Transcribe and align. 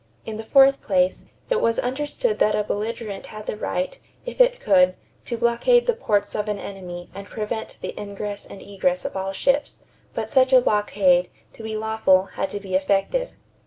In 0.25 0.37
the 0.37 0.43
fourth 0.43 0.81
place, 0.81 1.25
it 1.51 1.61
was 1.61 1.77
understood 1.77 2.39
that 2.39 2.55
a 2.55 2.63
belligerent 2.63 3.27
had 3.27 3.45
the 3.45 3.55
right, 3.55 3.99
if 4.25 4.41
it 4.41 4.59
could, 4.59 4.95
to 5.25 5.37
blockade 5.37 5.85
the 5.85 5.93
ports 5.93 6.33
of 6.33 6.47
an 6.49 6.57
enemy 6.57 7.11
and 7.13 7.27
prevent 7.27 7.77
the 7.81 7.93
ingress 8.01 8.47
and 8.47 8.63
egress 8.63 9.05
of 9.05 9.15
all 9.15 9.31
ships; 9.31 9.81
but 10.15 10.27
such 10.27 10.53
a 10.53 10.61
blockade, 10.61 11.29
to 11.53 11.61
be 11.61 11.77
lawful, 11.77 12.29
had 12.33 12.49
to 12.49 12.59
be 12.59 12.73
effective. 12.73 13.33